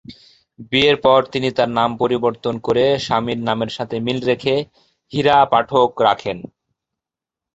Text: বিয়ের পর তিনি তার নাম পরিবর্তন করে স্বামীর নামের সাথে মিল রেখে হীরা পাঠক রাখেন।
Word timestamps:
বিয়ের 0.71 0.97
পর 0.97 1.19
তিনি 1.31 1.49
তার 1.51 1.69
নাম 1.69 1.89
পরিবর্তন 1.97 2.55
করে 2.59 2.83
স্বামীর 2.99 3.39
নামের 3.47 3.71
সাথে 3.77 3.95
মিল 3.99 4.19
রেখে 4.21 4.55
হীরা 5.11 5.37
পাঠক 5.51 5.89
রাখেন। 6.01 6.37